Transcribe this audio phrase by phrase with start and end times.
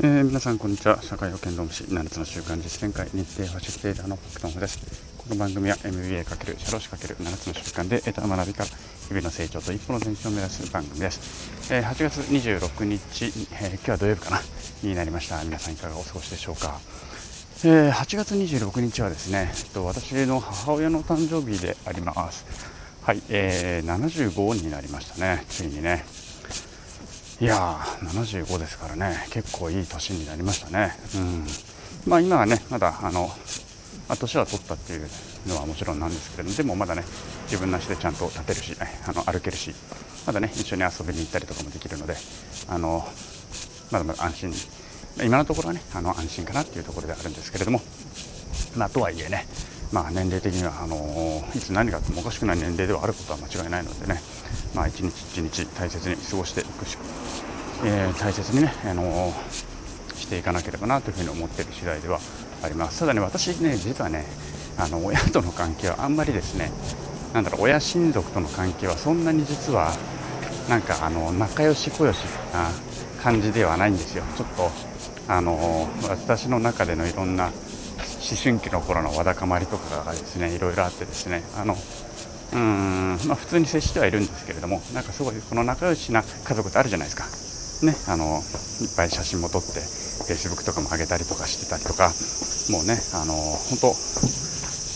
[0.00, 1.02] えー、皆さんこんにちは。
[1.02, 4.78] 社会保険労務士7つの習慣実践会日程ファシリテーターのパクトンホです。
[5.18, 6.24] この番組は MBA×
[6.56, 14.40] 社労士 ×7 つの習慣で得た学びから日々の成長と一歩の前進を目指す番組です、えー、8月26日、えー、今日は土曜日かな。
[14.84, 15.42] になりました。
[15.42, 16.78] 皆さんいかがお過ごしでしょうか。
[17.64, 22.46] えー、8月26日はですね、えっと、私の母親の誕生日であります。
[23.02, 26.04] はい、えー、75になりましたね、ついにね。
[27.40, 30.90] いやー、75ですからね、結構いい年になりましたね。
[31.14, 31.46] うん。
[32.04, 33.30] まあ、今はね、まだあの、
[34.08, 35.08] あ、年は取ったっていう
[35.46, 37.04] のはもちろんなんですけれども、でもまだね、
[37.44, 39.72] 自分の足でちゃんと立てるし、あの歩けるし、
[40.26, 42.16] まだね、一緒に遊びに行ったりとかもできるので、
[42.68, 43.06] あの
[43.92, 44.52] まだまだ安心、
[45.24, 47.80] 今のところはね、あの安心かなっていうところであるんですけれども、
[48.76, 49.46] まあ、とはいえね、
[49.92, 54.20] まあ、年齢的にはあのいつ何があってもおかしくない年齢ではあることは間違いないのでね、
[54.74, 56.98] まあ、一日一日大切に過ごしていくし、
[57.84, 59.32] えー、大切にね、あの
[60.14, 62.20] していかなければなというふうに思っている次第では
[62.62, 63.00] あります。
[63.00, 64.26] ただね私ね実はね
[64.78, 66.70] あの親との関係はあんまりですね
[67.32, 69.92] なんだろう親親族との関係はそんなに実は
[70.68, 72.68] なんかあの仲良しこよしな
[73.22, 74.70] 感じではないんですよちょっと
[75.26, 77.50] あの私の中でのいろんな
[78.28, 81.76] 思春期の頃のわだかまりとかがですねいろいろあってですねあの
[82.52, 87.24] うん、まあ、普通に接してはいるんですけれどもなんかすごいこの仲良しな家族ってあるじゃないですか。
[87.86, 88.42] ねあの
[88.80, 89.80] いっぱい写真も撮って
[90.26, 92.10] Facebook とかも上げたりとかしてたりとか
[92.70, 93.94] もうねあの本当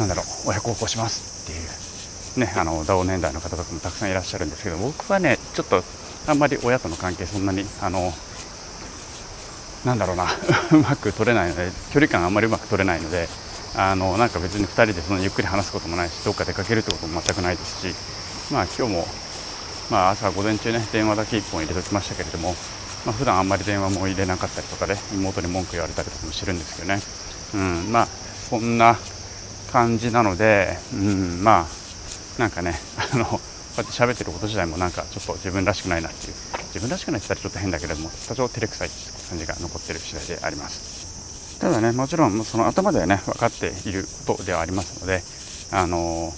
[0.00, 5.82] なんだろう親孝行しますっていうねあの同年代の方とかもたくさんいらっしゃるんですけど僕はねちょっと
[6.26, 8.12] あんまり親との関係そんなにあの
[9.84, 10.26] なんだろうな。
[10.72, 13.28] うまく取れないので距離感あんまりうまく取れないので
[13.76, 17.94] あのなんか別に2人でそのゆっくり話すこともないしどっか出かけるってことも全くないですし
[18.52, 19.08] まあ今日も、
[19.90, 22.54] まあ、朝午前中ね電話だけ1本入れときましたけれども、
[23.06, 27.00] まあ、普段あんまり電話も入れなかったりとかで妹に文句言われたりとかもしてるんですけどね、
[27.54, 28.06] うん、まあ
[28.48, 28.96] そんな
[29.72, 31.66] 感じなので、うん、ま
[32.38, 32.74] あなんかね
[33.12, 33.40] あのこ
[33.78, 36.49] うやって喋ってること自体もなんかちょっと自分らしくないなっていう。
[36.74, 38.90] 自分らしくないって言ったらちょっと変だけれども多少照れくさい
[39.28, 41.58] 感じが残ってる次第であります。
[41.60, 45.22] ただねもちろんその頭ではね分かっていることではありますので
[45.72, 46.32] あの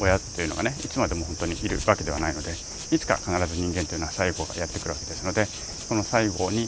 [0.00, 6.66] 親というのがねいつまでも本当にいるわけではないのでいつか必ず人間というのは最後がやってくるわけですのでその最後に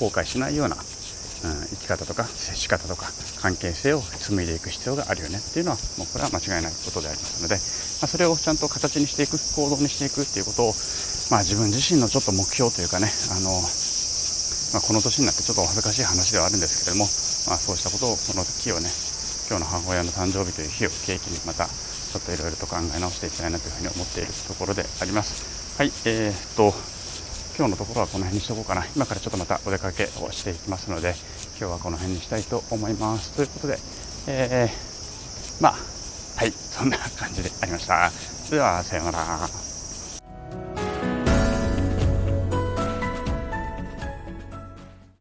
[0.00, 0.76] 後悔しないような
[1.44, 3.06] うん、生き方とか接し方とか
[3.40, 7.60] 関係性を紡いでいく必要があるよねっていうのはもうこれは間違いないことでありますので、ま
[8.04, 10.72] あ、それをちゃんと形にしていく行動にしていくっていうことを、
[11.30, 17.10] まあ、自分自身のちょっと目標というかねあの、まあ、この年になってちょっとお恥ずかしい話ではあるんですけれども、
[17.50, 18.86] まあ、そうしたことをこの日をね
[19.50, 25.78] 今日の母親の誕生日という日を契機にまたちょっといろいろと考え直していきたいなというふうに思っているところであります。
[25.78, 26.70] はい、えー、っと
[27.58, 28.86] 今日のところはこの辺にしとこうかな。
[28.94, 31.14] 今からちょっとまたお出かけをしていきますので
[31.58, 33.34] 今日はこの辺にしたいと思います。
[33.34, 33.78] ということで、
[34.26, 35.72] えー、まあ
[36.38, 38.10] はいそんな感じでありました。
[38.50, 39.75] ではさようなら。